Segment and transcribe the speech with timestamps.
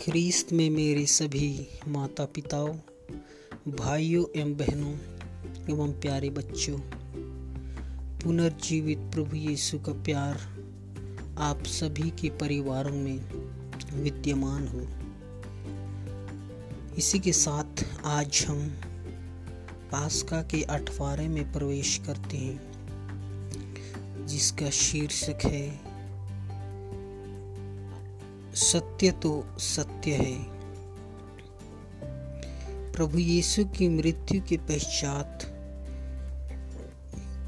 [0.00, 2.74] ख्रिस्त में मेरे सभी माता पिताओं
[3.68, 4.92] भाइयों एवं बहनों
[5.70, 6.78] एवं प्यारे बच्चों,
[8.20, 10.38] पुनर्जीवित प्रभु यीशु का प्यार
[11.38, 13.20] आप सभी के परिवारों में
[13.94, 14.80] विद्यमान हो।
[16.96, 18.68] इसी के साथ आज हम
[19.92, 22.60] पास्का के अठवारे में प्रवेश करते हैं,
[24.26, 25.89] जिसका शीर्षक है
[28.54, 30.60] सत्य तो सत्य है।
[32.92, 35.46] प्रभु यीशु की मृत्यु के पश्चात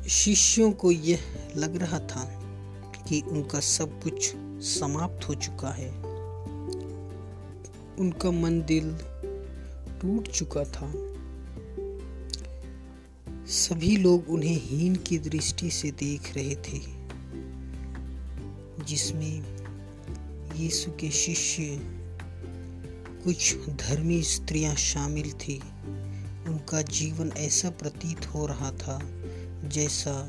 [0.08, 1.18] शिष्यों को यह
[1.56, 2.42] लग रहा था
[3.08, 4.32] कि उनका सब कुछ
[4.64, 5.90] समाप्त हो चुका है।
[7.98, 8.98] उनका मन दिल
[10.00, 10.92] टूट चुका था।
[13.46, 16.80] सभी लोग उन्हें हीन की दृष्टि से देख रहे थे,
[18.84, 19.61] जिसमें
[20.56, 21.78] यीशु के शिष्य
[23.24, 25.58] कुछ धर्मी स्त्रियाँ शामिल थी।
[26.48, 29.00] उनका जीवन ऐसा प्रतीत हो रहा था
[29.64, 30.28] जैसा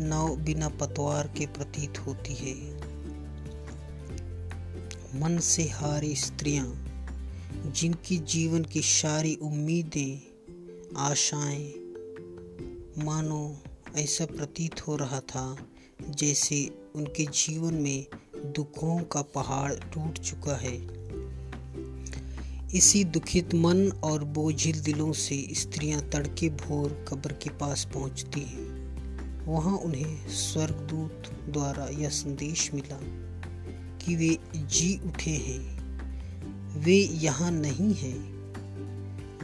[0.00, 2.76] नाव बिना पतवार के प्रतीत होती है।
[5.20, 6.86] मन से हारी स्त्रियाँ,
[7.66, 10.20] जिनकी जीवन की सारी उम्मीदें,
[10.96, 11.72] आशाएँ,
[12.98, 13.62] मानो,
[13.96, 15.56] ऐसा प्रतीत हो रहा था
[16.10, 18.06] जैसे उनके जीवन में
[18.44, 21.02] दुखों का पहाड़ टूट चुका है।
[22.74, 28.82] इसी दुखित मन और बोझिल दिलों से स्त्रियाँ तड़के भोर कब्र के पास पहुँचती हैं।
[29.46, 32.98] वहाँ उन्हें स्वर्गदूत द्वारा यह संदेश मिला
[33.98, 35.82] कि वे जी उठे हैं।
[36.80, 38.42] वे यहाँ नहीं हैं।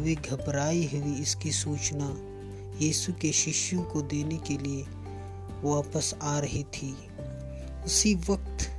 [0.00, 2.16] वे घबराई हुई इसकी सूचना
[2.84, 4.82] यीशु के शिष्यों को देने के लिए
[5.62, 6.96] वापस आ रही थी।
[7.84, 8.74] उसी वक्त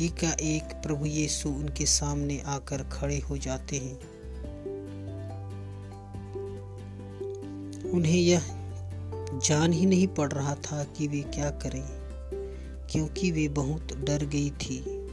[0.00, 3.98] एकाएक प्रभु यीशु उनके सामने आकर खड़े हो जाते हैं।
[7.90, 8.42] उन्हें यह
[9.44, 11.84] जान ही नहीं पड़ रहा था कि वे क्या करें,
[12.90, 15.08] क्योंकि वे बहुत डर गई थी।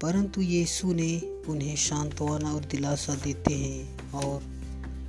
[0.00, 4.42] परंतु यीशु ने उन्हें सांत्वना और दिलासा देते हैं और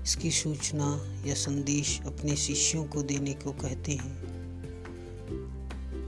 [0.04, 4.33] इसकी सूचना या संदेश अपने शिष्यों को देने को कहते हैं।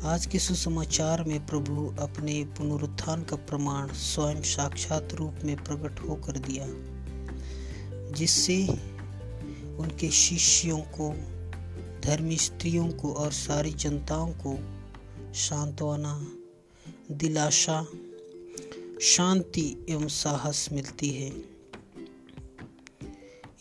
[0.05, 6.31] आज के सुसमाचार में प्रभु अपने पुनरुत्थान का प्रमाण स्वयं साक्षात रूप में प्रकट होकर
[6.31, 6.65] दिया,
[8.11, 8.67] जिससे
[9.75, 11.09] उनके शिष्यों को,
[12.01, 14.57] धर्मी स्त्रियों को और सारी जनताओं को
[15.33, 16.27] सांत्वना,
[17.11, 17.87] दिलासा,
[19.01, 21.31] शांति एवं साहस मिलती है।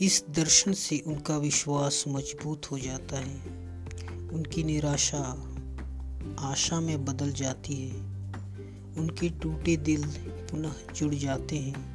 [0.01, 3.41] इस दर्शन से उनका विश्वास मज़बूत हो जाता है,
[4.29, 5.51] उनकी निराशा
[6.39, 7.97] आशा में बदल जाती है।
[8.97, 10.05] उनके टूटे दिल
[10.51, 11.95] पुनः जुड़ जाते हैं।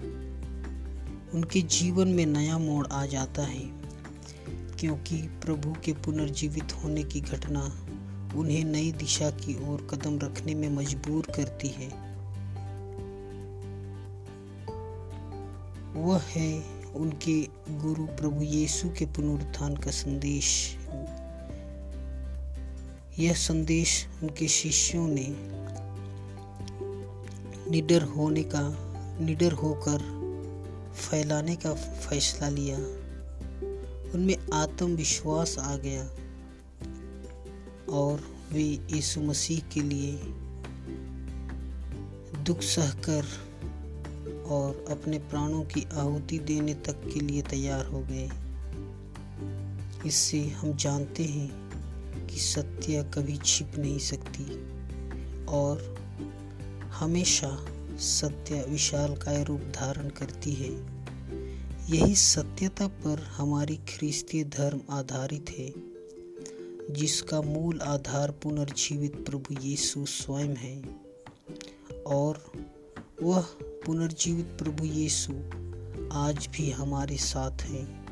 [1.32, 3.80] उनके जीवन में नया मोड़ आ जाता है,
[4.80, 7.62] क्योंकि प्रभु के पुनर्जीवित होने की घटना
[8.36, 12.10] उन्हें नई दिशा की ओर कदम रखने में मजबूर करती है।
[15.94, 16.64] वह है
[16.96, 20.76] उनके गुरु प्रभु यीशु के पुनरुत्थान का संदेश।
[23.20, 25.28] यह संदेश उनके शिष्यों ने
[27.72, 28.62] निडर होने का,
[29.26, 29.98] निडर होकर
[30.96, 32.78] फैलाने का फैसला लिया।
[34.14, 36.04] उनमें आत्मविश्वास आ गया
[37.92, 40.12] और वे यीशु मसीह के लिए
[42.44, 43.26] दुख सहकर
[44.46, 48.30] और अपने प्राणों की आहुति देने तक के लिए तैयार हो गए।
[50.08, 51.70] इससे हम जानते हैं
[52.40, 54.80] सत्य कभी छिप नहीं सकती।
[55.46, 56.00] और
[56.92, 57.66] हमेशा
[57.98, 61.00] सत्य विशाल काय रूप धारण करती है।
[61.90, 65.74] यही सत्यता पर हमारी ख्रिस्तीय धर्म आधारित है,
[66.94, 70.84] जिसका मूल आधार पुनर्जीवित प्रभु यीशु स्वयं है।
[72.08, 72.52] और
[73.24, 75.34] वह पुनर्जीवित प्रभु यीशु
[76.14, 78.09] आज भी हमारे साथ है।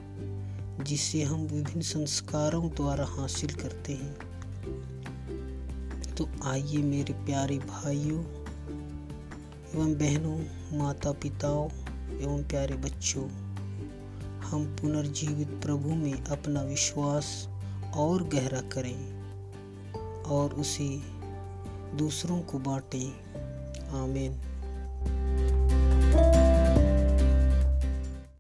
[0.82, 4.14] जिसे हम विभिन्न संस्कारों द्वारा हासिल करते हैं।
[6.16, 8.24] तो आइए मेरे प्यारे भाइयों
[9.76, 10.38] एवं बहनों
[10.78, 11.70] माता पिताओं
[12.20, 13.28] एवं प्यारे बच्चों,
[14.42, 17.50] हम पुनर्जीवित प्रभु में अपना विश्वास
[17.96, 19.18] और गहरा करें
[20.24, 21.02] और उसे
[21.98, 23.12] दूसरों को बांटें।
[24.04, 24.47] आमीन।